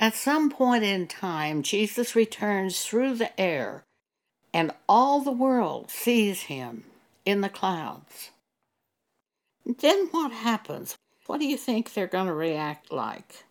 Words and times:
At 0.00 0.14
some 0.14 0.48
point 0.48 0.84
in 0.84 1.08
time, 1.08 1.62
Jesus 1.62 2.14
returns 2.14 2.82
through 2.82 3.14
the 3.14 3.38
air, 3.40 3.84
and 4.54 4.72
all 4.88 5.20
the 5.20 5.32
world 5.32 5.90
sees 5.90 6.42
him 6.42 6.84
in 7.24 7.40
the 7.40 7.48
clouds. 7.48 8.30
Then 9.66 10.06
what 10.12 10.30
happens? 10.30 10.96
What 11.26 11.40
do 11.40 11.46
you 11.46 11.56
think 11.56 11.92
they're 11.92 12.06
going 12.06 12.28
to 12.28 12.32
react 12.32 12.92
like? 12.92 13.44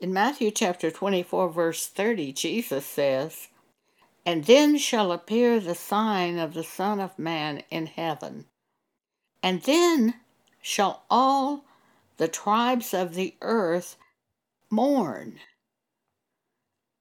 In 0.00 0.12
Matthew 0.12 0.50
chapter 0.50 0.90
24, 0.90 1.50
verse 1.50 1.86
30, 1.86 2.32
Jesus 2.32 2.84
says, 2.84 3.48
And 4.26 4.44
then 4.44 4.76
shall 4.76 5.12
appear 5.12 5.60
the 5.60 5.74
sign 5.74 6.38
of 6.38 6.52
the 6.52 6.64
Son 6.64 7.00
of 7.00 7.18
Man 7.18 7.62
in 7.70 7.86
heaven. 7.86 8.46
And 9.42 9.62
then 9.62 10.14
shall 10.60 11.04
all 11.08 11.64
the 12.16 12.28
tribes 12.28 12.92
of 12.92 13.14
the 13.14 13.34
earth 13.40 13.96
mourn. 14.70 15.38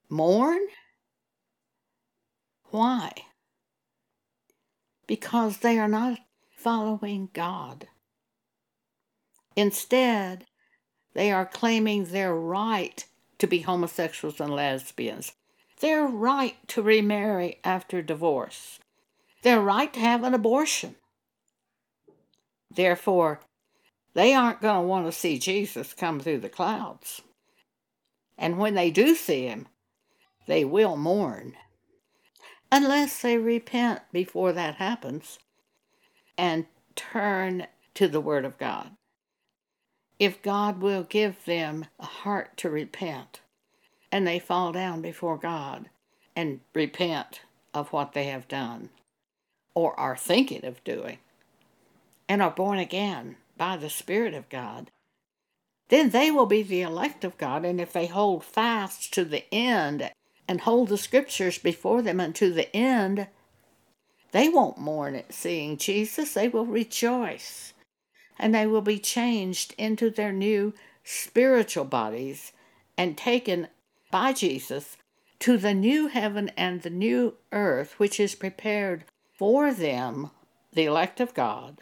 Mourn? 0.10 0.68
Why? 2.72 3.12
Because 5.06 5.58
they 5.58 5.80
are 5.80 5.88
not 5.88 6.20
following 6.56 7.30
God. 7.34 7.88
Instead, 9.56 10.46
they 11.14 11.32
are 11.32 11.46
claiming 11.46 12.06
their 12.06 12.34
right 12.34 13.06
to 13.40 13.48
be 13.48 13.62
homosexuals 13.62 14.40
and 14.40 14.54
lesbians, 14.54 15.34
their 15.80 16.06
right 16.06 16.56
to 16.68 16.82
remarry 16.82 17.60
after 17.64 18.02
divorce, 18.02 18.80
their 19.44 19.60
right 19.60 19.94
to 19.94 20.00
have 20.00 20.24
an 20.24 20.34
abortion. 20.34 20.96
Therefore, 22.70 23.40
they 24.14 24.34
aren't 24.34 24.62
going 24.62 24.82
to 24.82 24.88
want 24.88 25.06
to 25.06 25.12
see 25.12 25.40
Jesus 25.40 25.94
come 25.94 26.20
through 26.20 26.40
the 26.40 26.50
clouds. 26.50 27.22
And 28.38 28.58
when 28.58 28.76
they 28.76 28.92
do 28.92 29.16
see 29.16 29.48
him, 29.48 29.68
they 30.46 30.64
will 30.64 30.96
mourn. 30.96 31.54
Unless 32.72 33.22
they 33.22 33.38
repent 33.38 34.02
before 34.12 34.54
that 34.54 34.76
happens 34.76 35.40
and 36.38 36.66
turn 36.96 37.68
to 37.96 38.08
the 38.08 38.22
Word 38.22 38.46
of 38.46 38.58
God 38.58 38.92
if 40.20 40.42
God 40.42 40.82
will 40.82 41.04
give 41.04 41.46
them 41.46 41.86
a 42.00 42.06
heart 42.06 42.58
to 42.58 42.70
repent 42.70 43.42
and 44.12 44.26
they 44.26 44.40
fall 44.40 44.72
down 44.72 45.02
before 45.02 45.38
God 45.38 45.90
and 46.36 46.62
repent 46.74 47.42
of 47.74 47.92
what 47.94 48.14
they 48.14 48.26
have 48.26 48.48
done 48.48 48.90
or 49.76 50.00
are 50.00 50.18
thinking 50.18 50.66
of 50.66 50.84
doing 50.84 51.20
and 52.28 52.42
are 52.42 52.52
born 52.52 52.80
again 52.80 53.36
by 53.58 53.78
the 53.78 53.90
Spirit 53.90 54.34
of 54.34 54.50
God, 54.50 54.90
then 55.90 56.10
they 56.10 56.32
will 56.32 56.46
be 56.46 56.64
the 56.64 56.82
elect 56.82 57.24
of 57.24 57.38
God. 57.38 57.66
And 57.66 57.80
if 57.80 57.94
they 57.94 58.08
hold 58.08 58.44
fast 58.44 59.14
to 59.14 59.24
the 59.24 59.44
end 59.54 60.12
and 60.48 60.62
hold 60.62 60.90
the 60.90 60.98
scriptures 60.98 61.58
before 61.58 62.02
them 62.02 62.20
unto 62.20 62.52
the 62.52 62.74
end, 62.76 63.28
they 64.32 64.50
won't 64.50 64.78
mourn 64.78 65.16
at 65.16 65.34
seeing 65.34 65.78
Jesus, 65.78 66.34
they 66.34 66.48
will 66.48 66.66
rejoice 66.66 67.74
and 68.38 68.54
they 68.54 68.68
will 68.68 68.82
be 68.82 69.00
changed 69.00 69.74
into 69.78 70.10
their 70.10 70.32
new 70.32 70.74
spiritual 71.04 71.86
bodies 71.86 72.52
and 72.98 73.18
taken 73.18 73.68
by 74.12 74.34
Jesus 74.34 74.98
to 75.40 75.58
the 75.58 75.74
new 75.74 76.08
heaven 76.08 76.52
and 76.58 76.82
the 76.82 76.90
new 76.90 77.36
earth, 77.52 78.00
which 78.00 78.20
is 78.20 78.36
prepared 78.36 79.06
for 79.38 79.74
them, 79.74 80.32
the 80.74 80.86
elect 80.86 81.20
of 81.20 81.34
God. 81.34 81.80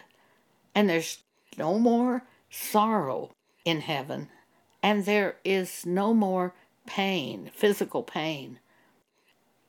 And 0.74 0.90
there's 0.90 1.20
no 1.58 1.80
more 1.80 2.24
sorrow 2.50 3.32
in 3.66 3.82
heaven, 3.82 4.30
and 4.82 5.04
there 5.04 5.36
is 5.44 5.86
no 5.86 6.14
more 6.14 6.54
pain, 6.86 7.52
physical 7.54 8.04
pain, 8.04 8.60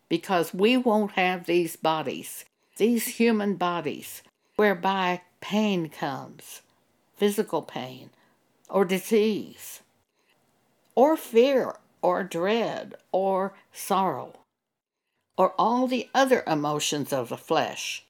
because 0.09 0.55
we 0.55 0.77
won't 0.77 1.13
have 1.13 1.47
these 1.47 1.75
bodies, 1.75 2.45
these 2.77 3.07
human 3.17 3.57
bodies, 3.57 4.23
whereby 4.55 5.23
pain 5.41 5.89
comes 5.89 6.63
physical 7.17 7.63
pain 7.63 8.11
or 8.69 8.85
disease 8.85 9.81
or 10.95 11.17
fear 11.17 11.77
or 12.03 12.23
dread 12.23 12.95
or 13.13 13.55
sorrow 13.73 14.35
or 15.37 15.55
all 15.59 15.87
the 15.87 16.09
other 16.15 16.43
emotions 16.47 17.13
of 17.13 17.29
the 17.29 17.37
flesh. 17.37 18.05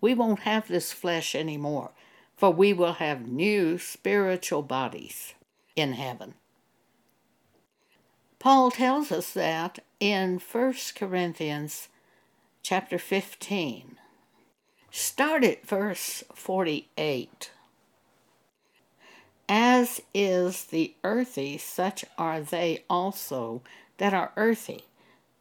We 0.00 0.14
won't 0.14 0.40
have 0.40 0.68
this 0.68 0.92
flesh 0.92 1.34
anymore, 1.34 1.90
for 2.38 2.52
we 2.52 2.72
will 2.72 2.94
have 2.94 3.26
new 3.26 3.76
spiritual 3.78 4.62
bodies 4.62 5.34
in 5.74 5.94
heaven. 5.94 6.34
Paul 8.38 8.70
tells 8.70 9.10
us 9.10 9.32
that 9.32 9.80
in 9.98 10.38
1 10.38 10.74
Corinthians 10.94 11.88
chapter 12.62 12.96
15. 12.96 13.96
Start 14.92 15.42
at 15.42 15.66
verse 15.66 16.22
48. 16.32 17.50
As 19.48 20.00
is 20.14 20.66
the 20.66 20.94
earthy, 21.02 21.58
such 21.58 22.04
are 22.16 22.40
they 22.40 22.84
also 22.88 23.62
that 23.96 24.14
are 24.14 24.30
earthy. 24.36 24.84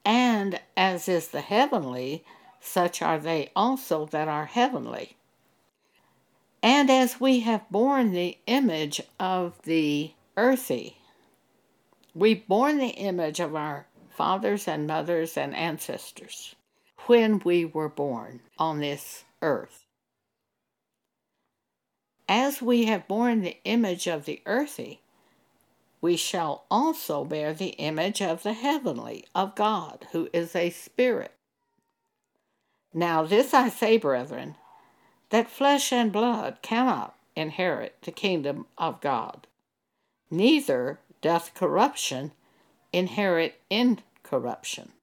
And 0.03 0.59
as 0.75 1.07
is 1.07 1.27
the 1.27 1.41
heavenly, 1.41 2.23
such 2.59 3.03
are 3.03 3.19
they 3.19 3.51
also 3.55 4.07
that 4.07 4.27
are 4.27 4.45
heavenly. 4.45 5.17
And 6.63 6.89
as 6.89 7.19
we 7.19 7.41
have 7.41 7.69
borne 7.69 8.11
the 8.11 8.37
image 8.47 9.01
of 9.19 9.61
the 9.63 10.11
earthy, 10.35 10.97
we've 12.13 12.47
borne 12.47 12.77
the 12.79 12.87
image 12.87 13.39
of 13.39 13.55
our 13.55 13.87
fathers 14.09 14.67
and 14.67 14.87
mothers 14.87 15.37
and 15.37 15.55
ancestors 15.55 16.55
when 17.05 17.39
we 17.39 17.63
were 17.63 17.89
born 17.89 18.41
on 18.57 18.79
this 18.79 19.23
earth. 19.41 19.85
As 22.27 22.61
we 22.61 22.85
have 22.85 23.07
borne 23.07 23.41
the 23.41 23.57
image 23.63 24.07
of 24.07 24.25
the 24.25 24.41
earthy, 24.45 25.01
we 26.01 26.17
shall 26.17 26.65
also 26.69 27.23
bear 27.23 27.53
the 27.53 27.69
image 27.77 28.21
of 28.21 28.43
the 28.43 28.53
heavenly, 28.53 29.25
of 29.33 29.55
God, 29.55 30.07
who 30.11 30.27
is 30.33 30.55
a 30.55 30.69
spirit. 30.69 31.33
Now, 32.93 33.23
this 33.23 33.53
I 33.53 33.69
say, 33.69 33.97
brethren, 33.97 34.55
that 35.29 35.49
flesh 35.49 35.91
and 35.91 36.11
blood 36.11 36.59
cannot 36.61 37.15
inherit 37.35 37.97
the 38.01 38.11
kingdom 38.11 38.65
of 38.77 39.01
God, 39.01 39.47
neither 40.29 40.99
doth 41.21 41.53
corruption 41.53 42.31
inherit 42.93 43.61
incorruption. 43.69 44.93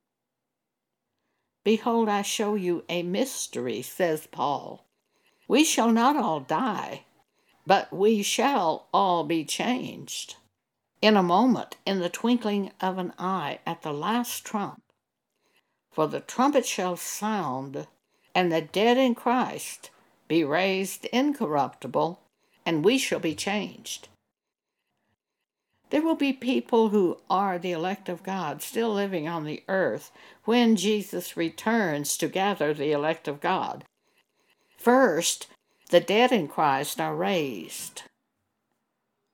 Behold, 1.64 2.08
I 2.08 2.22
show 2.22 2.54
you 2.54 2.84
a 2.88 3.02
mystery, 3.02 3.82
says 3.82 4.26
Paul. 4.26 4.84
We 5.48 5.64
shall 5.64 5.90
not 5.90 6.16
all 6.16 6.40
die 6.40 7.04
but 7.66 7.92
we 7.92 8.22
shall 8.22 8.88
all 8.92 9.24
be 9.24 9.44
changed. 9.44 10.36
In 11.00 11.16
a 11.16 11.22
moment, 11.22 11.76
in 11.86 12.00
the 12.00 12.08
twinkling 12.08 12.72
of 12.80 12.98
an 12.98 13.12
eye, 13.18 13.58
at 13.66 13.82
the 13.82 13.92
last 13.92 14.44
trump. 14.44 14.82
For 15.90 16.06
the 16.06 16.20
trumpet 16.20 16.66
shall 16.66 16.96
sound, 16.96 17.86
and 18.34 18.52
the 18.52 18.60
dead 18.60 18.96
in 18.96 19.14
Christ 19.14 19.90
be 20.34 20.42
raised 20.42 21.04
incorruptible, 21.12 22.18
and 22.66 22.84
we 22.84 22.98
shall 22.98 23.20
be 23.20 23.36
changed. 23.36 24.08
There 25.90 26.02
will 26.02 26.16
be 26.16 26.32
people 26.32 26.88
who 26.88 27.18
are 27.30 27.56
the 27.56 27.70
elect 27.70 28.08
of 28.08 28.24
God 28.24 28.60
still 28.60 28.92
living 28.92 29.28
on 29.28 29.44
the 29.44 29.62
earth 29.68 30.10
when 30.42 30.74
Jesus 30.74 31.36
returns 31.36 32.16
to 32.16 32.26
gather 32.26 32.74
the 32.74 32.90
elect 32.90 33.28
of 33.28 33.40
God. 33.40 33.84
First, 34.76 35.46
the 35.90 36.00
dead 36.00 36.32
in 36.32 36.48
Christ 36.48 37.00
are 37.00 37.14
raised. 37.14 38.02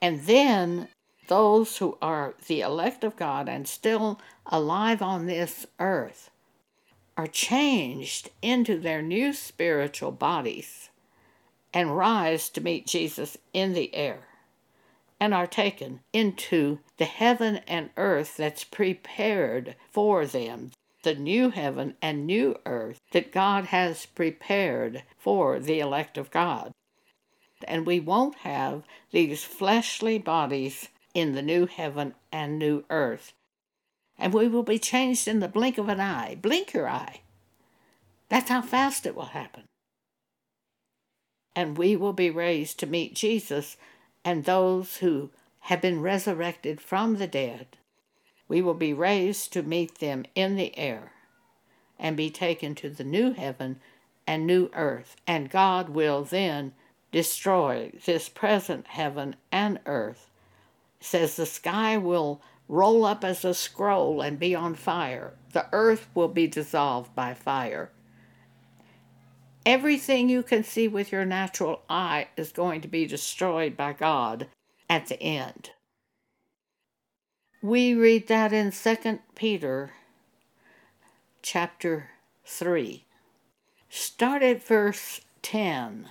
And 0.03 0.25
then 0.25 0.89
those 1.29 1.79
who 1.79 1.97
are 2.03 2.35
the 2.47 2.61
elect 2.61 3.05
of 3.05 3.17
God 3.17 3.49
and 3.49 3.67
still 3.67 4.21
alive 4.45 5.01
on 5.01 5.25
this 5.25 5.67
earth 5.79 6.29
are 7.17 7.27
changed 7.27 8.29
into 8.43 8.79
their 8.79 9.01
new 9.01 9.33
spiritual 9.33 10.13
bodies 10.13 10.90
and 11.73 11.97
rise 11.97 12.49
to 12.51 12.61
meet 12.61 12.87
Jesus 12.87 13.37
in 13.53 13.73
the 13.73 13.95
air 13.95 14.29
and 15.21 15.35
are 15.35 15.47
taken 15.47 16.01
into 16.13 16.79
the 16.97 17.05
heaven 17.05 17.61
and 17.69 17.91
earth 17.97 18.37
that's 18.37 18.65
prepared 18.65 19.77
for 19.91 20.27
them 20.27 20.71
the 21.03 21.15
new 21.15 21.51
heaven 21.51 21.95
and 22.03 22.27
new 22.27 22.57
earth 22.67 23.01
that 23.13 23.33
God 23.33 23.67
has 23.67 24.07
prepared 24.07 25.03
for 25.19 25.59
the 25.59 25.81
elect 25.81 26.19
of 26.19 26.31
God. 26.31 26.73
And 27.67 27.87
we 27.87 28.01
won't 28.01 28.37
have 28.37 28.85
these 29.11 29.45
fleshly 29.45 30.19
bodies 30.19 30.89
in 31.15 31.33
the 31.33 31.43
new 31.43 31.67
heaven 31.67 32.15
and 32.33 32.59
new 32.59 32.85
earth. 32.91 33.33
And 34.19 34.35
we 34.35 34.49
will 34.49 34.63
be 34.63 34.79
changed 34.79 35.27
in 35.27 35.41
the 35.41 35.49
blink 35.49 35.79
of 35.79 35.89
an 35.89 36.01
eye. 36.01 36.37
Blink 36.41 36.73
your 36.73 36.89
eye. 36.89 37.21
That's 38.29 38.51
how 38.51 38.63
fast 38.63 39.07
it 39.07 39.15
will 39.15 39.27
happen. 39.27 39.65
And 41.61 41.77
we 41.77 41.95
will 41.95 42.15
be 42.15 42.31
raised 42.31 42.79
to 42.79 42.87
meet 42.87 43.15
Jesus, 43.15 43.77
and 44.25 44.45
those 44.45 44.97
who 44.97 45.29
have 45.69 45.83
been 45.83 46.01
resurrected 46.01 46.81
from 46.81 47.17
the 47.17 47.27
dead, 47.27 47.77
we 48.49 48.63
will 48.63 48.73
be 48.73 48.95
raised 48.95 49.53
to 49.53 49.63
meet 49.63 49.99
them 49.99 50.25
in 50.35 50.57
the 50.57 50.75
air 50.79 51.13
and 51.99 52.17
be 52.17 52.31
taken 52.31 52.75
to 52.77 52.89
the 52.89 53.05
new 53.05 53.35
heaven 53.35 53.79
and 54.27 54.47
new 54.47 54.71
earth, 54.73 55.17
and 55.27 55.51
God 55.51 55.91
will 55.91 56.25
then 56.25 56.73
destroy 57.13 57.93
this 58.07 58.31
present 58.31 58.87
heaven 58.87 59.37
and 59.53 59.81
earth. 59.85 60.31
Says 60.99 61.37
the 61.37 61.45
sky 61.45 61.99
will 61.99 62.41
roll 62.69 63.05
up 63.05 63.23
as 63.23 63.45
a 63.45 63.53
scroll 63.53 64.23
and 64.23 64.39
be 64.39 64.55
on 64.55 64.75
fire. 64.75 65.35
The 65.53 65.67
earth 65.73 66.09
will 66.15 66.29
be 66.29 66.47
dissolved 66.47 67.15
by 67.15 67.35
fire. 67.35 67.91
Everything 69.67 70.29
you 70.29 70.43
can 70.43 70.65
see 70.65 70.89
with 70.89 71.13
your 71.13 71.25
natural 71.25 71.83
eye 71.89 72.29
is 72.37 72.51
going 72.51 72.81
to 72.81 72.89
be 72.89 73.07
destroyed 73.07 73.77
by 73.77 73.93
God 73.93 74.47
at 74.89 75.07
the 75.07 75.23
end. 75.23 75.71
We 77.63 77.95
read 77.95 78.29
that 78.29 78.55
in 78.55 78.73
2 78.73 79.19
Peter 79.35 79.91
chapter 81.43 82.11
3. 82.47 83.05
Start 83.91 84.43
at 84.43 84.67
verse 84.67 85.21
10. 85.43 86.09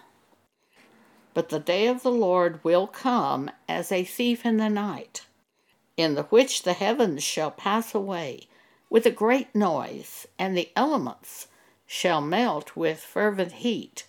But 1.33 1.49
the 1.49 1.59
day 1.59 1.87
of 1.87 2.03
the 2.03 2.11
Lord 2.11 2.63
will 2.63 2.85
come 2.85 3.49
as 3.67 3.91
a 3.91 4.03
thief 4.03 4.45
in 4.45 4.57
the 4.57 4.69
night, 4.69 5.25
in 5.97 6.13
the 6.13 6.23
which 6.23 6.63
the 6.63 6.73
heavens 6.73 7.23
shall 7.23 7.51
pass 7.51 7.95
away 7.95 8.41
with 8.91 9.05
a 9.07 9.11
great 9.11 9.55
noise, 9.55 10.27
and 10.37 10.55
the 10.55 10.69
elements 10.75 11.47
shall 11.91 12.21
melt 12.21 12.75
with 12.75 12.99
fervent 12.99 13.51
heat. 13.51 14.05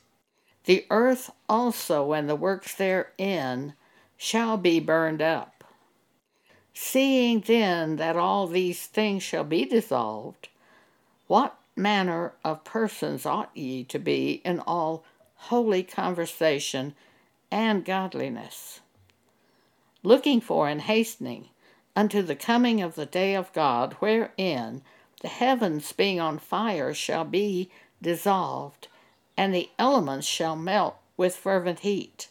The 0.66 0.84
earth 0.90 1.30
also 1.48 2.12
and 2.12 2.28
the 2.28 2.36
works 2.36 2.74
therein 2.74 3.72
shall 4.18 4.58
be 4.58 4.80
burned 4.80 5.22
up. 5.22 5.64
Seeing 6.74 7.40
then 7.40 7.96
that 7.96 8.18
all 8.18 8.46
these 8.46 8.84
things 8.84 9.22
shall 9.22 9.44
be 9.44 9.64
dissolved, 9.64 10.48
what 11.26 11.56
manner 11.74 12.34
of 12.44 12.64
persons 12.64 13.24
ought 13.24 13.50
ye 13.56 13.82
to 13.84 13.98
be 13.98 14.42
in 14.44 14.60
all 14.60 15.02
holy 15.48 15.82
conversation 15.82 16.94
and 17.50 17.82
godliness? 17.82 18.80
Looking 20.02 20.42
for 20.42 20.68
and 20.68 20.82
hastening 20.82 21.48
unto 21.96 22.20
the 22.20 22.36
coming 22.36 22.82
of 22.82 22.94
the 22.94 23.06
day 23.06 23.34
of 23.34 23.54
God, 23.54 23.94
wherein 24.00 24.82
the 25.20 25.28
heavens 25.28 25.92
being 25.92 26.18
on 26.20 26.38
fire 26.38 26.92
shall 26.92 27.24
be 27.24 27.70
dissolved, 28.02 28.88
and 29.36 29.54
the 29.54 29.70
elements 29.78 30.26
shall 30.26 30.56
melt 30.56 30.96
with 31.16 31.36
fervent 31.36 31.80
heat. 31.80 32.28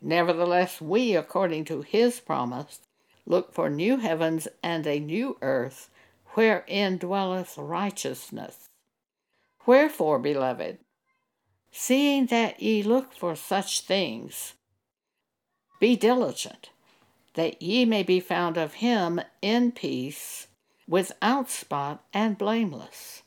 Nevertheless, 0.00 0.80
we, 0.80 1.14
according 1.14 1.64
to 1.66 1.82
his 1.82 2.20
promise, 2.20 2.80
look 3.26 3.52
for 3.52 3.68
new 3.68 3.98
heavens 3.98 4.48
and 4.62 4.86
a 4.86 4.98
new 4.98 5.36
earth, 5.42 5.90
wherein 6.34 6.96
dwelleth 6.96 7.58
righteousness. 7.58 8.68
Wherefore, 9.66 10.18
beloved, 10.18 10.78
seeing 11.70 12.26
that 12.26 12.60
ye 12.62 12.82
look 12.82 13.14
for 13.14 13.36
such 13.36 13.80
things, 13.82 14.54
be 15.80 15.96
diligent, 15.96 16.70
that 17.34 17.62
ye 17.62 17.84
may 17.84 18.02
be 18.02 18.20
found 18.20 18.56
of 18.56 18.74
him 18.74 19.20
in 19.40 19.72
peace, 19.72 20.46
without 20.90 21.48
spot 21.48 22.02
and 22.12 22.36
blameless. 22.36 23.22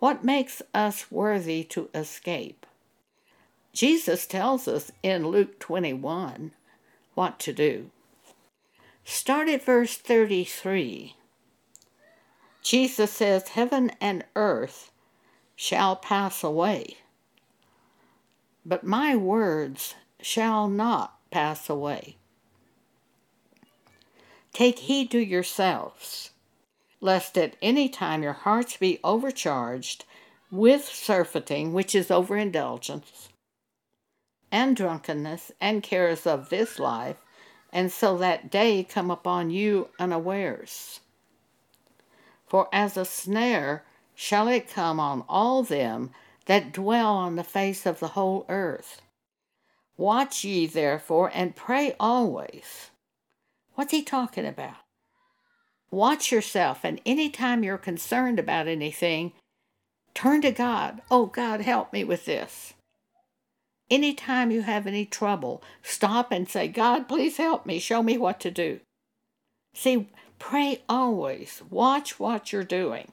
What 0.00 0.24
makes 0.24 0.60
us 0.74 1.12
worthy 1.12 1.62
to 1.64 1.88
escape? 1.94 2.66
Jesus 3.72 4.26
tells 4.26 4.66
us 4.66 4.90
in 5.04 5.28
Luke 5.28 5.60
21 5.60 6.50
what 7.14 7.38
to 7.38 7.52
do. 7.52 7.90
Start 9.04 9.48
at 9.48 9.64
verse 9.64 9.96
33. 9.96 11.14
Jesus 12.62 13.12
says, 13.12 13.50
Heaven 13.50 13.92
and 14.00 14.24
earth 14.34 14.90
shall 15.54 15.94
pass 15.94 16.42
away, 16.42 16.96
but 18.66 18.82
my 18.82 19.14
words 19.14 19.94
shall 20.20 20.66
not 20.66 21.16
pass 21.30 21.70
away. 21.70 22.16
Take 24.52 24.80
heed 24.80 25.10
to 25.12 25.18
yourselves, 25.18 26.30
lest 27.00 27.38
at 27.38 27.56
any 27.62 27.88
time 27.88 28.22
your 28.22 28.32
hearts 28.32 28.76
be 28.76 28.98
overcharged 29.04 30.04
with 30.50 30.84
surfeiting, 30.84 31.72
which 31.72 31.94
is 31.94 32.10
overindulgence, 32.10 33.28
and 34.50 34.76
drunkenness, 34.76 35.52
and 35.60 35.82
cares 35.82 36.26
of 36.26 36.48
this 36.48 36.78
life, 36.78 37.18
and 37.72 37.92
so 37.92 38.18
that 38.18 38.50
day 38.50 38.82
come 38.82 39.10
upon 39.10 39.50
you 39.50 39.88
unawares. 40.00 41.00
For 42.46 42.68
as 42.72 42.96
a 42.96 43.04
snare 43.04 43.84
shall 44.16 44.48
it 44.48 44.68
come 44.68 44.98
on 44.98 45.24
all 45.28 45.62
them 45.62 46.10
that 46.46 46.72
dwell 46.72 47.14
on 47.14 47.36
the 47.36 47.44
face 47.44 47.86
of 47.86 48.00
the 48.00 48.08
whole 48.08 48.44
earth. 48.48 49.00
Watch 49.96 50.42
ye 50.42 50.66
therefore, 50.66 51.30
and 51.32 51.54
pray 51.54 51.94
always 52.00 52.90
What's 53.80 53.92
he 53.92 54.02
talking 54.02 54.44
about? 54.44 54.76
Watch 55.90 56.30
yourself, 56.30 56.80
and 56.84 57.00
anytime 57.06 57.64
you're 57.64 57.78
concerned 57.78 58.38
about 58.38 58.68
anything, 58.68 59.32
turn 60.12 60.42
to 60.42 60.50
God. 60.50 61.00
Oh, 61.10 61.24
God, 61.24 61.62
help 61.62 61.90
me 61.90 62.04
with 62.04 62.26
this. 62.26 62.74
Anytime 63.90 64.50
you 64.50 64.60
have 64.60 64.86
any 64.86 65.06
trouble, 65.06 65.62
stop 65.82 66.30
and 66.30 66.46
say, 66.46 66.68
God, 66.68 67.08
please 67.08 67.38
help 67.38 67.64
me. 67.64 67.78
Show 67.78 68.02
me 68.02 68.18
what 68.18 68.38
to 68.40 68.50
do. 68.50 68.80
See, 69.72 70.10
pray 70.38 70.82
always. 70.86 71.62
Watch 71.70 72.20
what 72.20 72.52
you're 72.52 72.64
doing. 72.64 73.12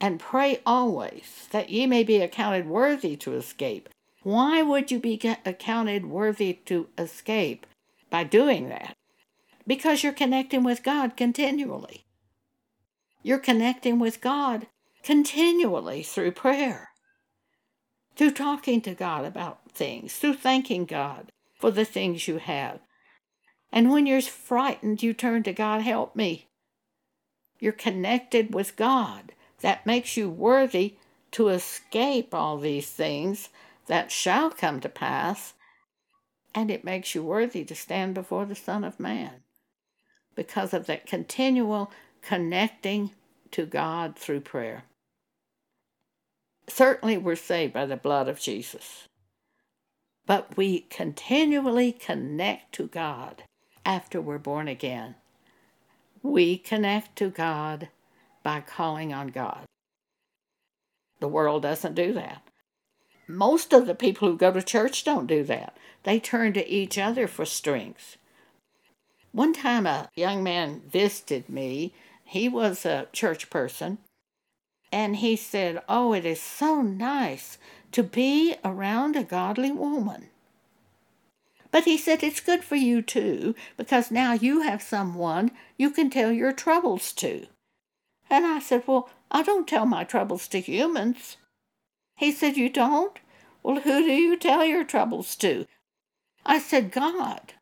And 0.00 0.18
pray 0.18 0.62
always 0.64 1.46
that 1.50 1.68
ye 1.68 1.86
may 1.86 2.04
be 2.04 2.22
accounted 2.22 2.66
worthy 2.66 3.16
to 3.16 3.34
escape. 3.34 3.90
Why 4.22 4.62
would 4.62 4.90
you 4.90 4.98
be 4.98 5.20
accounted 5.44 6.06
worthy 6.06 6.54
to 6.64 6.88
escape 6.96 7.66
by 8.08 8.24
doing 8.24 8.70
that? 8.70 8.96
Because 9.66 10.02
you're 10.02 10.12
connecting 10.12 10.64
with 10.64 10.82
God 10.82 11.16
continually. 11.16 12.06
You're 13.22 13.38
connecting 13.38 13.98
with 13.98 14.20
God 14.20 14.66
continually 15.02 16.02
through 16.02 16.32
prayer, 16.32 16.90
through 18.16 18.32
talking 18.32 18.80
to 18.82 18.94
God 18.94 19.24
about 19.24 19.70
things, 19.70 20.16
through 20.16 20.34
thanking 20.34 20.84
God 20.84 21.32
for 21.54 21.70
the 21.70 21.84
things 21.84 22.26
you 22.26 22.38
have. 22.38 22.80
And 23.70 23.90
when 23.90 24.06
you're 24.06 24.20
frightened, 24.20 25.02
you 25.02 25.12
turn 25.12 25.44
to 25.44 25.52
God, 25.52 25.82
help 25.82 26.16
me. 26.16 26.48
You're 27.58 27.72
connected 27.72 28.54
with 28.54 28.76
God. 28.76 29.32
That 29.60 29.86
makes 29.86 30.16
you 30.16 30.28
worthy 30.28 30.96
to 31.30 31.48
escape 31.48 32.34
all 32.34 32.58
these 32.58 32.90
things 32.90 33.48
that 33.86 34.10
shall 34.10 34.50
come 34.50 34.80
to 34.80 34.88
pass, 34.88 35.54
and 36.54 36.70
it 36.70 36.84
makes 36.84 37.14
you 37.14 37.22
worthy 37.22 37.64
to 37.64 37.74
stand 37.74 38.14
before 38.14 38.44
the 38.44 38.56
Son 38.56 38.82
of 38.82 38.98
Man 38.98 39.42
because 40.34 40.72
of 40.72 40.86
that 40.86 41.06
continual 41.06 41.90
connecting 42.22 43.10
to 43.50 43.66
God 43.66 44.16
through 44.16 44.40
prayer. 44.40 44.84
Certainly, 46.68 47.18
we're 47.18 47.36
saved 47.36 47.72
by 47.72 47.86
the 47.86 47.96
blood 47.96 48.28
of 48.28 48.40
Jesus, 48.40 49.08
but 50.26 50.56
we 50.56 50.80
continually 50.80 51.92
connect 51.92 52.72
to 52.74 52.86
God 52.86 53.42
after 53.84 54.20
we're 54.20 54.38
born 54.38 54.68
again. 54.68 55.16
We 56.22 56.56
connect 56.56 57.16
to 57.16 57.30
God 57.30 57.88
by 58.42 58.60
calling 58.60 59.12
on 59.12 59.28
God. 59.28 59.64
The 61.20 61.28
world 61.28 61.62
doesn't 61.62 61.94
do 61.94 62.12
that. 62.14 62.42
Most 63.28 63.72
of 63.72 63.86
the 63.86 63.94
people 63.94 64.28
who 64.28 64.36
go 64.36 64.52
to 64.52 64.62
church 64.62 65.04
don't 65.04 65.26
do 65.26 65.42
that. 65.44 65.76
They 66.04 66.18
turn 66.18 66.52
to 66.54 66.68
each 66.68 66.98
other 66.98 67.26
for 67.26 67.44
strength. 67.44 68.16
One 69.32 69.54
time 69.54 69.86
a 69.86 70.10
young 70.14 70.42
man 70.42 70.82
visited 70.86 71.48
me. 71.48 71.94
He 72.24 72.48
was 72.48 72.84
a 72.84 73.08
church 73.12 73.48
person. 73.48 73.98
And 74.92 75.16
he 75.16 75.36
said, 75.36 75.82
Oh, 75.88 76.12
it 76.12 76.26
is 76.26 76.40
so 76.40 76.82
nice 76.82 77.56
to 77.92 78.02
be 78.02 78.56
around 78.62 79.16
a 79.16 79.24
godly 79.24 79.72
woman. 79.72 80.28
But 81.70 81.84
he 81.84 81.96
said 81.96 82.22
it's 82.22 82.40
good 82.40 82.62
for 82.62 82.76
you 82.76 83.00
too, 83.00 83.54
because 83.78 84.10
now 84.10 84.34
you 84.34 84.60
have 84.60 84.82
someone 84.82 85.50
you 85.78 85.90
can 85.90 86.10
tell 86.10 86.30
your 86.30 86.52
troubles 86.52 87.12
to. 87.14 87.46
And 88.28 88.44
I 88.44 88.60
said, 88.60 88.82
Well, 88.86 89.08
I 89.30 89.42
don't 89.42 89.66
tell 89.66 89.86
my 89.86 90.04
troubles 90.04 90.46
to 90.48 90.60
humans. 90.60 91.38
He 92.16 92.30
said, 92.30 92.58
You 92.58 92.68
don't? 92.68 93.18
Well, 93.62 93.80
who 93.80 94.02
do 94.02 94.12
you 94.12 94.36
tell 94.36 94.64
your 94.64 94.84
troubles 94.84 95.34
to? 95.36 95.66
I 96.44 96.58
said, 96.58 96.92
God. 96.92 97.54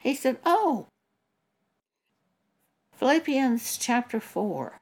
He 0.00 0.14
said, 0.14 0.38
Oh, 0.46 0.88
Philippians 3.02 3.78
chapter 3.78 4.20
4, 4.20 4.80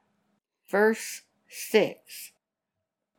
verse 0.68 1.22
6. 1.48 2.32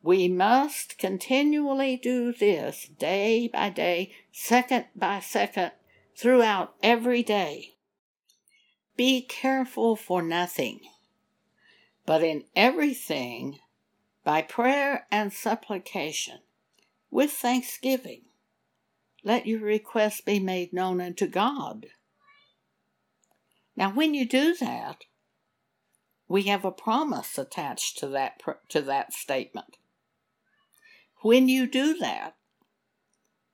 We 0.00 0.28
must 0.28 0.96
continually 0.96 1.96
do 1.96 2.32
this 2.32 2.86
day 3.00 3.48
by 3.48 3.70
day, 3.70 4.12
second 4.30 4.84
by 4.94 5.18
second, 5.18 5.72
throughout 6.16 6.76
every 6.84 7.24
day. 7.24 7.74
Be 8.96 9.22
careful 9.22 9.96
for 9.96 10.22
nothing, 10.22 10.78
but 12.06 12.22
in 12.22 12.44
everything, 12.54 13.58
by 14.22 14.40
prayer 14.40 15.08
and 15.10 15.32
supplication, 15.32 16.38
with 17.10 17.32
thanksgiving, 17.32 18.22
let 19.24 19.48
your 19.48 19.62
requests 19.62 20.20
be 20.20 20.38
made 20.38 20.72
known 20.72 21.00
unto 21.00 21.26
God. 21.26 21.86
Now, 23.76 23.90
when 23.90 24.14
you 24.14 24.26
do 24.26 24.54
that, 24.56 25.04
we 26.28 26.44
have 26.44 26.64
a 26.64 26.70
promise 26.70 27.38
attached 27.38 27.98
to 27.98 28.08
that 28.08 28.40
to 28.68 28.80
that 28.82 29.12
statement. 29.12 29.76
When 31.22 31.48
you 31.48 31.66
do 31.66 31.96
that, 31.98 32.34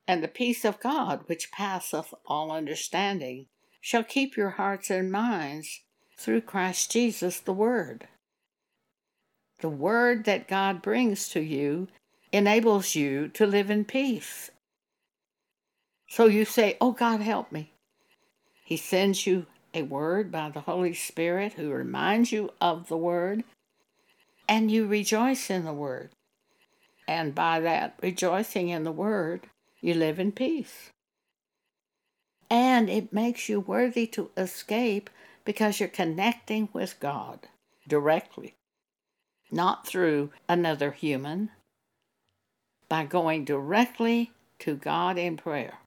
and 0.07 0.23
the 0.23 0.29
peace 0.29 0.65
of 0.65 0.81
God, 0.81 1.25
which 1.27 1.53
passeth 1.53 2.15
all 2.25 2.51
understanding, 2.51 3.47
shall 3.81 4.05
keep 4.05 4.37
your 4.37 4.51
hearts 4.51 4.91
and 4.91 5.13
minds 5.13 5.83
through 6.17 6.41
Christ 6.41 6.91
Jesus 6.91 7.41
the 7.41 7.53
Word. 7.53 8.09
The 9.61 9.69
Word 9.69 10.25
that 10.25 10.49
God 10.49 10.83
brings 10.83 11.29
to 11.31 11.41
you 11.41 11.89
enables 12.33 12.95
you 12.95 13.29
to 13.29 13.47
live 13.47 13.71
in 13.71 13.85
peace. 13.85 14.51
So 16.09 16.27
you 16.27 16.45
say, 16.45 16.77
Oh, 16.81 16.93
God, 16.93 17.21
help 17.21 17.53
me. 17.53 17.73
He 18.65 18.77
sends 18.77 19.27
you 19.27 19.47
a 19.75 19.83
word 19.83 20.31
by 20.31 20.51
the 20.51 20.61
Holy 20.61 20.95
Spirit 20.95 21.55
who 21.55 21.71
reminds 21.71 22.33
you 22.33 22.51
of 22.61 22.89
the 22.89 22.97
word, 22.97 23.45
and 24.49 24.71
you 24.71 24.87
rejoice 24.87 25.51
in 25.51 25.65
the 25.65 25.73
word. 25.73 26.11
And 27.07 27.35
by 27.35 27.61
that 27.61 27.99
rejoicing 28.03 28.69
in 28.69 28.85
the 28.85 28.93
word, 28.93 29.47
you 29.81 29.95
live 29.95 30.19
in 30.19 30.33
peace. 30.33 30.91
And 32.51 32.89
it 32.89 33.13
makes 33.13 33.49
you 33.49 33.61
worthy 33.61 34.07
to 34.09 34.31
escape 34.37 35.11
because 35.45 35.81
you're 35.81 35.89
connecting 35.89 36.69
with 36.73 37.01
God 37.01 37.49
directly, 37.87 38.55
not 39.51 39.87
through 39.87 40.31
another 40.49 40.93
human, 40.93 41.51
by 42.89 43.05
going 43.05 43.45
directly 43.45 44.33
to 44.61 44.75
God 44.75 45.19
in 45.19 45.37
prayer. 45.37 45.79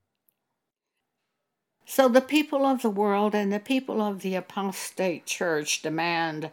So 1.86 2.08
the 2.08 2.22
people 2.22 2.66
of 2.66 2.82
the 2.82 2.90
world 2.90 3.36
and 3.36 3.52
the 3.52 3.60
people 3.60 4.02
of 4.02 4.22
the 4.22 4.36
apostate 4.36 5.26
church 5.26 5.82
demand 5.82 6.52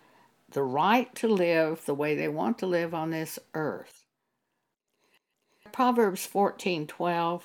the 0.50 0.62
right 0.62 1.14
to 1.16 1.28
live 1.28 1.84
the 1.84 1.94
way 1.94 2.14
they 2.14 2.28
want 2.28 2.58
to 2.58 2.66
live 2.66 2.94
on 2.94 3.10
this 3.10 3.38
earth. 3.54 4.04
Proverbs 5.70 6.26
14:12 6.26 7.42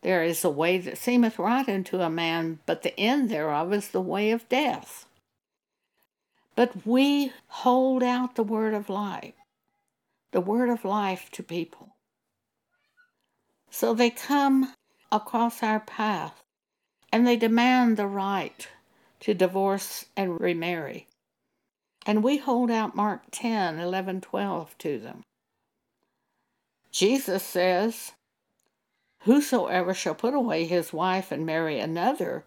There 0.00 0.22
is 0.22 0.44
a 0.44 0.50
way 0.50 0.78
that 0.78 0.98
seemeth 0.98 1.38
right 1.38 1.68
unto 1.68 2.00
a 2.00 2.10
man, 2.10 2.60
but 2.66 2.82
the 2.82 2.98
end 2.98 3.28
thereof 3.28 3.72
is 3.72 3.88
the 3.88 4.00
way 4.00 4.30
of 4.30 4.48
death. 4.48 5.06
But 6.54 6.86
we 6.86 7.32
hold 7.48 8.02
out 8.02 8.34
the 8.34 8.42
word 8.42 8.72
of 8.72 8.88
life, 8.88 9.34
the 10.32 10.40
word 10.40 10.70
of 10.70 10.84
life 10.84 11.30
to 11.32 11.42
people. 11.42 11.96
So 13.70 13.92
they 13.92 14.08
come 14.10 14.74
across 15.12 15.62
our 15.62 15.80
path 15.80 16.42
and 17.12 17.26
they 17.26 17.36
demand 17.36 17.96
the 17.96 18.06
right 18.06 18.68
to 19.20 19.34
divorce 19.34 20.06
and 20.16 20.40
remarry. 20.40 21.06
And 22.04 22.22
we 22.22 22.36
hold 22.36 22.70
out 22.70 22.94
Mark 22.94 23.22
10, 23.32 23.78
11, 23.78 24.20
12 24.20 24.78
to 24.78 24.98
them. 24.98 25.22
Jesus 26.92 27.42
says, 27.42 28.12
Whosoever 29.20 29.92
shall 29.92 30.14
put 30.14 30.34
away 30.34 30.66
his 30.66 30.92
wife 30.92 31.32
and 31.32 31.44
marry 31.44 31.80
another 31.80 32.44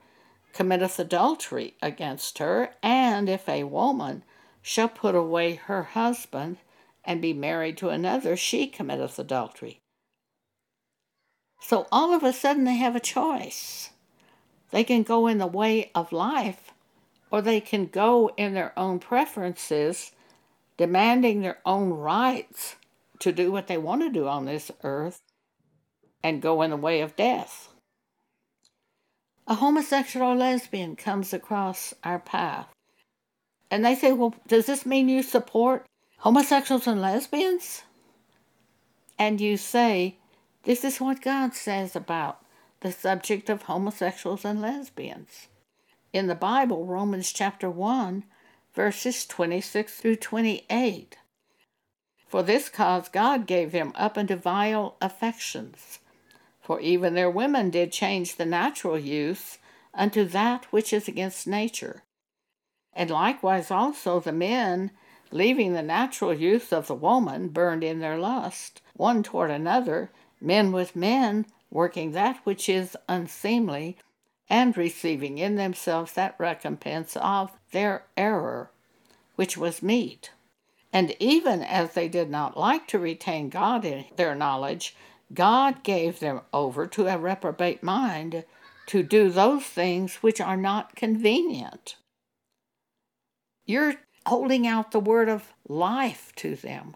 committeth 0.54 1.00
adultery 1.00 1.76
against 1.82 2.38
her, 2.40 2.74
and 2.82 3.30
if 3.30 3.48
a 3.48 3.64
woman 3.66 4.24
shall 4.62 4.90
put 4.90 5.16
away 5.16 5.56
her 5.56 5.84
husband 5.84 6.58
and 7.04 7.22
be 7.22 7.34
married 7.34 7.78
to 7.78 7.90
another, 7.90 8.36
she 8.36 8.68
committeth 8.68 9.20
adultery. 9.20 9.82
So 11.62 11.88
all 11.92 12.14
of 12.14 12.24
a 12.24 12.34
sudden 12.34 12.64
they 12.64 12.78
have 12.78 12.96
a 12.96 13.00
choice. 13.00 13.92
They 14.72 14.84
can 14.84 15.04
go 15.04 15.28
in 15.28 15.40
the 15.40 15.48
way 15.48 15.92
of 15.96 16.12
life, 16.12 16.72
or 17.32 17.42
they 17.42 17.60
can 17.60 17.88
go 17.88 18.32
in 18.38 18.54
their 18.54 18.78
own 18.78 19.00
preferences, 19.00 20.12
demanding 20.78 21.42
their 21.42 21.60
own 21.66 21.90
rights 21.90 22.76
to 23.20 23.32
do 23.32 23.52
what 23.52 23.68
they 23.68 23.78
want 23.78 24.02
to 24.02 24.10
do 24.10 24.28
on 24.28 24.46
this 24.46 24.72
earth, 24.84 25.22
and 26.24 26.42
go 26.42 26.62
in 26.62 26.70
the 26.70 26.78
way 26.78 27.02
of 27.02 27.16
death. 27.16 27.70
A 29.48 29.56
homosexual 29.56 30.28
or 30.28 30.36
lesbian 30.36 30.96
comes 30.96 31.34
across 31.34 31.94
our 32.04 32.20
path, 32.20 32.68
and 33.72 33.84
they 33.84 33.96
say, 33.96 34.12
Well, 34.12 34.36
does 34.48 34.68
this 34.68 34.86
mean 34.86 35.10
you 35.10 35.24
support 35.24 35.86
homosexuals 36.20 36.88
and 36.88 37.02
lesbians? 37.02 37.84
And 39.18 39.42
you 39.42 39.58
say, 39.58 40.18
This 40.64 40.86
is 40.86 41.02
what 41.02 41.22
God 41.22 41.56
says 41.56 41.96
about 41.96 42.42
the 42.82 42.92
subject 42.92 43.50
of 43.50 43.64
homosexuals 43.64 44.46
and 44.46 44.62
lesbians. 44.62 45.48
In 46.14 46.28
the 46.28 46.36
Bible, 46.36 46.86
Romans 46.86 47.32
chapter 47.32 47.70
1, 47.70 48.24
verses 48.74 49.26
26 49.26 49.96
through 49.96 50.16
28. 50.16 51.18
For 52.28 52.44
this 52.44 52.70
cause 52.70 53.10
God 53.10 53.48
gave 53.48 53.72
them 53.72 53.92
up 53.96 54.18
unto 54.18 54.36
vile 54.36 54.96
affections. 55.02 56.00
For 56.62 56.80
even 56.80 57.16
their 57.16 57.30
women 57.30 57.70
did 57.72 57.92
change 57.92 58.36
the 58.36 58.46
natural 58.46 58.98
use 58.98 59.58
unto 59.94 60.24
that 60.26 60.66
which 60.66 60.94
is 60.94 61.08
against 61.08 61.48
nature. 61.48 62.04
And 62.94 63.10
likewise 63.10 63.72
also 63.72 64.20
the 64.20 64.32
men, 64.32 64.92
leaving 65.32 65.74
the 65.74 65.82
natural 65.82 66.34
use 66.34 66.72
of 66.72 66.88
the 66.88 66.96
woman, 66.96 67.50
burned 67.50 67.84
in 67.84 68.00
their 68.00 68.18
lust, 68.18 68.82
one 68.94 69.24
toward 69.24 69.50
another, 69.52 70.12
men 70.40 70.72
with 70.72 70.96
men, 70.96 71.46
working 71.72 72.12
that 72.12 72.38
which 72.44 72.68
is 72.68 72.98
unseemly, 73.08 73.98
and 74.50 74.76
receiving 74.76 75.38
in 75.38 75.56
themselves 75.56 76.14
that 76.14 76.36
recompense 76.40 77.16
of 77.18 77.52
their 77.72 78.06
error, 78.18 78.72
which 79.36 79.56
was 79.56 79.84
meet. 79.84 80.32
And 80.92 81.16
even 81.20 81.62
as 81.62 81.94
they 81.94 82.08
did 82.08 82.30
not 82.30 82.58
like 82.58 82.88
to 82.88 83.00
retain 83.00 83.50
God 83.50 83.86
in 83.86 84.06
their 84.16 84.34
knowledge, 84.34 84.96
God 85.34 85.84
gave 85.84 86.20
them 86.20 86.42
over 86.52 86.88
to 86.88 87.06
a 87.06 87.18
reprobate 87.18 87.84
mind 87.84 88.44
to 88.88 89.04
do 89.04 89.30
those 89.30 89.64
things 89.64 90.16
which 90.16 90.42
are 90.42 90.58
not 90.58 90.96
convenient. 90.96 91.96
You're 93.66 93.96
holding 94.26 94.66
out 94.66 94.92
the 94.92 95.00
word 95.00 95.30
of 95.30 95.54
life 95.68 96.32
to 96.38 96.56
them 96.56 96.96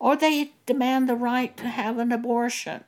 or 0.00 0.16
they 0.16 0.52
demand 0.64 1.08
the 1.08 1.14
right 1.14 1.56
to 1.58 1.68
have 1.68 1.98
an 1.98 2.10
abortion, 2.10 2.82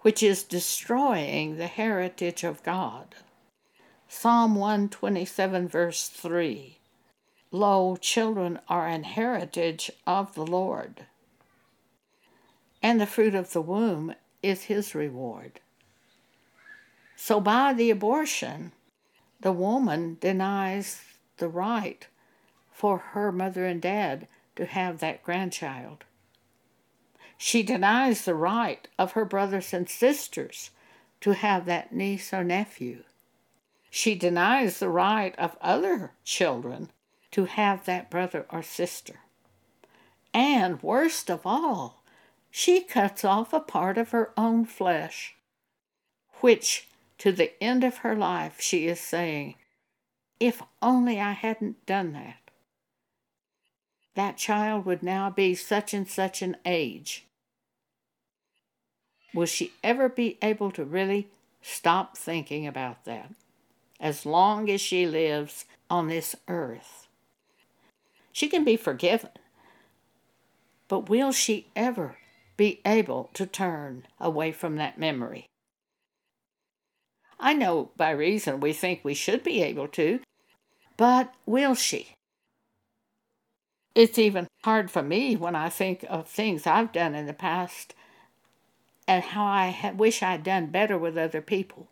which 0.00 0.22
is 0.22 0.44
destroying 0.44 1.56
the 1.56 1.66
heritage 1.66 2.44
of 2.44 2.62
God. 2.62 3.16
Psalm 4.06 4.54
127, 4.54 5.66
verse 5.66 6.08
3 6.08 6.78
Lo, 7.50 7.96
children 7.96 8.60
are 8.68 8.86
an 8.86 9.04
heritage 9.04 9.90
of 10.06 10.34
the 10.34 10.46
Lord, 10.46 11.06
and 12.82 13.00
the 13.00 13.06
fruit 13.06 13.34
of 13.34 13.54
the 13.54 13.62
womb 13.62 14.14
is 14.42 14.64
his 14.64 14.94
reward. 14.94 15.60
So, 17.16 17.40
by 17.40 17.72
the 17.72 17.90
abortion, 17.90 18.72
the 19.40 19.52
woman 19.52 20.18
denies 20.20 21.00
the 21.38 21.48
right 21.48 22.06
for 22.70 22.98
her 22.98 23.32
mother 23.32 23.64
and 23.64 23.80
dad 23.80 24.28
to 24.58 24.66
have 24.66 24.98
that 24.98 25.22
grandchild. 25.22 26.04
She 27.36 27.62
denies 27.62 28.24
the 28.24 28.34
right 28.34 28.88
of 28.98 29.12
her 29.12 29.24
brothers 29.24 29.72
and 29.72 29.88
sisters 29.88 30.70
to 31.20 31.34
have 31.34 31.64
that 31.66 31.92
niece 31.92 32.34
or 32.34 32.42
nephew. 32.42 33.04
She 33.88 34.16
denies 34.16 34.80
the 34.80 34.88
right 34.88 35.32
of 35.38 35.56
other 35.60 36.10
children 36.24 36.90
to 37.30 37.44
have 37.44 37.84
that 37.84 38.10
brother 38.10 38.46
or 38.50 38.64
sister. 38.64 39.20
And 40.34 40.82
worst 40.82 41.30
of 41.30 41.46
all, 41.46 42.02
she 42.50 42.80
cuts 42.80 43.24
off 43.24 43.52
a 43.52 43.60
part 43.60 43.96
of 43.96 44.10
her 44.10 44.32
own 44.36 44.64
flesh, 44.64 45.36
which 46.40 46.88
to 47.18 47.30
the 47.30 47.52
end 47.62 47.84
of 47.84 47.98
her 47.98 48.16
life 48.16 48.60
she 48.60 48.88
is 48.88 48.98
saying, 48.98 49.54
If 50.40 50.60
only 50.82 51.20
I 51.20 51.30
hadn't 51.30 51.86
done 51.86 52.12
that 52.14 52.47
that 54.18 54.36
child 54.36 54.84
would 54.84 55.00
now 55.00 55.30
be 55.30 55.54
such 55.54 55.94
and 55.94 56.08
such 56.08 56.42
an 56.42 56.56
age. 56.66 57.24
Will 59.32 59.46
she 59.46 59.70
ever 59.84 60.08
be 60.08 60.36
able 60.42 60.72
to 60.72 60.84
really 60.84 61.28
stop 61.62 62.16
thinking 62.16 62.66
about 62.66 63.04
that 63.04 63.30
as 64.00 64.26
long 64.26 64.68
as 64.68 64.80
she 64.80 65.06
lives 65.06 65.66
on 65.88 66.08
this 66.08 66.34
earth? 66.48 67.06
She 68.32 68.48
can 68.48 68.64
be 68.64 68.76
forgiven, 68.76 69.30
but 70.88 71.08
will 71.08 71.30
she 71.30 71.68
ever 71.76 72.16
be 72.56 72.80
able 72.84 73.30
to 73.34 73.46
turn 73.46 74.04
away 74.18 74.50
from 74.50 74.74
that 74.78 74.98
memory? 74.98 75.46
I 77.38 77.54
know 77.54 77.90
by 77.96 78.10
reason 78.10 78.58
we 78.58 78.72
think 78.72 79.04
we 79.04 79.14
should 79.14 79.44
be 79.44 79.62
able 79.62 79.86
to, 79.86 80.18
but 80.96 81.32
will 81.46 81.76
she? 81.76 82.17
It's 83.94 84.18
even 84.18 84.46
hard 84.64 84.90
for 84.90 85.02
me 85.02 85.36
when 85.36 85.54
I 85.54 85.68
think 85.68 86.04
of 86.08 86.28
things 86.28 86.66
I've 86.66 86.92
done 86.92 87.14
in 87.14 87.26
the 87.26 87.32
past 87.32 87.94
and 89.06 89.24
how 89.24 89.44
I 89.44 89.92
wish 89.96 90.22
I'd 90.22 90.44
done 90.44 90.66
better 90.66 90.98
with 90.98 91.16
other 91.16 91.40
people. 91.40 91.88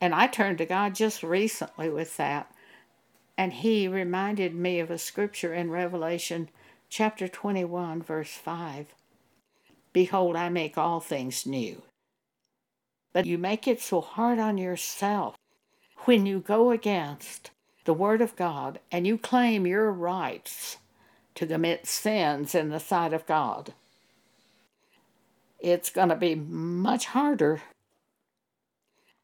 And 0.00 0.14
I 0.14 0.26
turned 0.26 0.58
to 0.58 0.66
God 0.66 0.94
just 0.94 1.22
recently 1.22 1.90
with 1.90 2.16
that. 2.16 2.52
And 3.36 3.52
He 3.52 3.88
reminded 3.88 4.54
me 4.54 4.80
of 4.80 4.90
a 4.90 4.98
scripture 4.98 5.52
in 5.52 5.70
Revelation 5.70 6.48
chapter 6.88 7.28
21, 7.28 8.02
verse 8.02 8.32
5. 8.32 8.86
Behold, 9.92 10.36
I 10.36 10.48
make 10.48 10.78
all 10.78 11.00
things 11.00 11.46
new. 11.46 11.82
But 13.12 13.26
you 13.26 13.38
make 13.38 13.68
it 13.68 13.80
so 13.80 14.00
hard 14.00 14.38
on 14.38 14.58
yourself 14.58 15.36
when 16.04 16.26
you 16.26 16.40
go 16.40 16.70
against 16.70 17.50
the 17.84 17.94
Word 17.94 18.20
of 18.20 18.36
God 18.36 18.80
and 18.90 19.06
you 19.06 19.18
claim 19.18 19.66
your 19.66 19.90
rights 19.90 20.78
to 21.34 21.46
commit 21.46 21.86
sins 21.86 22.54
in 22.54 22.70
the 22.70 22.80
sight 22.80 23.12
of 23.12 23.26
God. 23.26 23.72
It's 25.58 25.90
going 25.90 26.08
to 26.08 26.16
be 26.16 26.34
much 26.34 27.06
harder. 27.06 27.62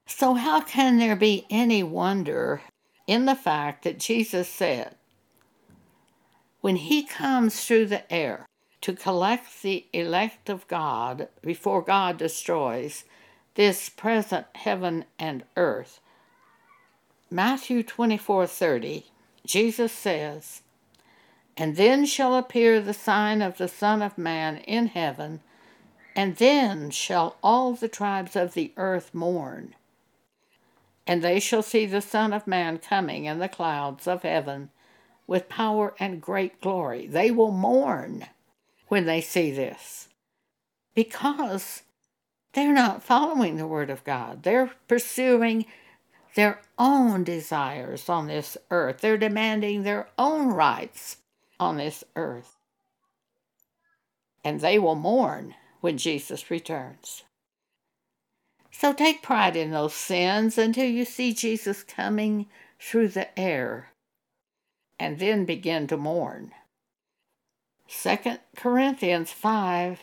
So, 0.06 0.34
how 0.34 0.60
can 0.60 0.98
there 0.98 1.16
be 1.16 1.46
any 1.50 1.82
wonder 1.82 2.62
in 3.06 3.26
the 3.26 3.34
fact 3.34 3.84
that 3.84 3.98
Jesus 3.98 4.48
said, 4.48 4.94
when 6.60 6.76
he 6.76 7.02
comes 7.02 7.64
through 7.64 7.86
the 7.86 8.10
air 8.12 8.46
to 8.80 8.92
collect 8.92 9.62
the 9.62 9.86
elect 9.92 10.48
of 10.48 10.66
God 10.68 11.28
before 11.42 11.82
God 11.82 12.16
destroys 12.16 13.04
this 13.54 13.88
present 13.88 14.46
heaven 14.54 15.04
and 15.18 15.44
earth, 15.56 16.00
Matthew 17.30 17.82
24:30, 17.82 19.04
Jesus 19.44 19.92
says, 19.92 20.62
"And 21.56 21.76
then 21.76 22.06
shall 22.06 22.35
appear 22.35 22.80
the 22.80 22.94
sign 22.94 23.42
of 23.42 23.58
the 23.58 23.68
Son 23.68 24.00
of 24.00 24.16
Man 24.16 24.58
in 24.58 24.88
heaven, 24.88 25.40
and 26.18 26.37
then 26.37 26.90
shall 26.90 27.37
all 27.42 27.75
the 27.75 27.88
tribes 27.88 28.35
of 28.35 28.54
the 28.54 28.73
earth 28.76 29.14
mourn. 29.14 29.75
And 31.06 31.23
they 31.23 31.38
shall 31.38 31.62
see 31.62 31.87
the 31.87 32.00
Son 32.00 32.32
of 32.32 32.47
Man 32.47 32.78
coming 32.78 33.26
in 33.26 33.38
the 33.38 33.49
clouds 33.49 34.08
of 34.08 34.23
heaven 34.23 34.70
with 35.26 35.49
power 35.49 35.94
and 36.00 36.20
great 36.20 36.61
glory. 36.61 37.06
They 37.06 37.30
will 37.30 37.52
mourn 37.52 38.26
when 38.88 39.04
they 39.04 39.20
see 39.20 39.50
this 39.50 40.08
because 40.94 41.82
they're 42.52 42.73
not 42.73 43.04
following 43.04 43.56
the 43.56 43.66
Word 43.66 43.90
of 43.90 44.02
God. 44.02 44.42
They're 44.42 44.73
pursuing 44.88 45.66
their 46.35 46.61
own 46.78 47.25
desires 47.25 48.08
on 48.08 48.26
this 48.26 48.56
earth. 48.70 49.00
They're 49.00 49.18
demanding 49.18 49.82
their 49.82 50.08
own 50.18 50.49
rights 50.49 51.18
on 51.58 51.76
this 51.76 52.04
earth. 52.16 52.56
And 54.44 54.61
they 54.61 54.78
will 54.78 54.94
mourn 54.94 55.54
when 55.80 55.99
Jesus 55.99 56.50
returns. 56.50 57.25
So 58.70 58.92
take 58.92 59.23
pride 59.23 59.56
in 59.56 59.70
those 59.70 59.94
sins 59.94 60.56
until 60.56 60.87
you 60.87 61.04
see 61.04 61.32
Jesus 61.32 61.82
coming 61.82 62.47
through 62.78 63.08
the 63.08 63.38
air 63.38 63.88
and 64.99 65.18
then 65.18 65.44
begin 65.44 65.87
to 65.88 65.97
mourn. 65.97 66.52
2 67.88 68.18
Corinthians 68.56 69.32
5 69.32 70.00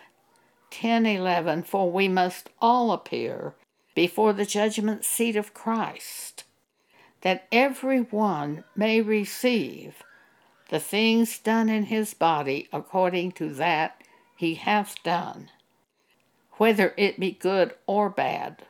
10 0.71 1.05
11 1.05 1.63
For 1.63 1.91
we 1.91 2.07
must 2.07 2.49
all 2.59 2.91
appear 2.91 3.53
before 3.95 4.33
the 4.33 4.45
judgment 4.45 5.03
seat 5.03 5.35
of 5.35 5.53
Christ, 5.53 6.43
that 7.21 7.47
every 7.51 8.01
one 8.01 8.65
may 8.75 9.01
receive 9.01 10.03
the 10.69 10.79
things 10.79 11.39
done 11.39 11.69
in 11.69 11.85
his 11.85 12.13
body 12.13 12.67
according 12.71 13.31
to 13.31 13.49
that 13.53 14.01
he 14.35 14.55
hath 14.55 15.01
done, 15.03 15.49
whether 16.53 16.93
it 16.97 17.19
be 17.19 17.31
good 17.31 17.73
or 17.87 18.09
bad. 18.09 18.63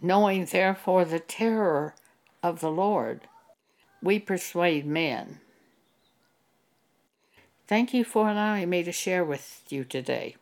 Knowing 0.00 0.46
therefore 0.46 1.04
the 1.04 1.20
terror 1.20 1.94
of 2.42 2.60
the 2.60 2.70
Lord, 2.70 3.28
we 4.02 4.18
persuade 4.18 4.84
men. 4.84 5.38
Thank 7.68 7.94
you 7.94 8.04
for 8.04 8.28
allowing 8.28 8.68
me 8.68 8.82
to 8.82 8.92
share 8.92 9.24
with 9.24 9.62
you 9.68 9.84
today. 9.84 10.36